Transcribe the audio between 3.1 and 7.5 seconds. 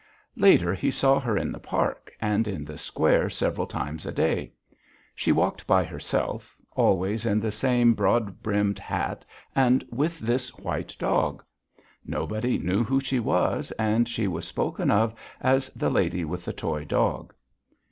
several times a day. She walked by herself, always in